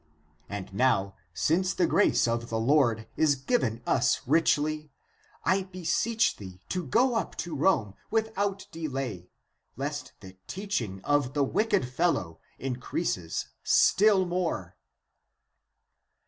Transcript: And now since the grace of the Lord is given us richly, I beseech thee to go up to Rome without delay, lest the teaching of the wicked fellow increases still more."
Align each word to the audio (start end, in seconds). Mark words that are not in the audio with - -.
And 0.49 0.73
now 0.73 1.13
since 1.31 1.75
the 1.75 1.85
grace 1.85 2.27
of 2.27 2.49
the 2.49 2.57
Lord 2.57 3.07
is 3.15 3.35
given 3.35 3.83
us 3.85 4.21
richly, 4.25 4.91
I 5.43 5.61
beseech 5.61 6.37
thee 6.37 6.59
to 6.69 6.87
go 6.87 7.13
up 7.13 7.35
to 7.45 7.55
Rome 7.55 7.93
without 8.09 8.65
delay, 8.71 9.29
lest 9.75 10.13
the 10.21 10.37
teaching 10.47 11.01
of 11.03 11.35
the 11.35 11.43
wicked 11.43 11.87
fellow 11.87 12.39
increases 12.57 13.49
still 13.61 14.25
more." 14.25 14.75